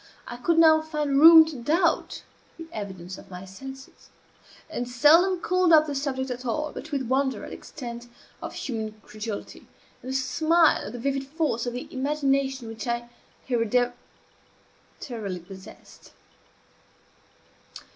[0.27, 2.23] I could now find room to doubt
[2.57, 4.09] the evidence of my senses;
[4.67, 8.07] and seldom called up the subject at all but with wonder at the extent
[8.41, 9.67] of human credulity,
[10.01, 13.11] and a smile at the vivid force of the imagination which I
[13.47, 16.13] hereditarily possessed.